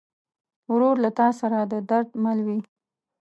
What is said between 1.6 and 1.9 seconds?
د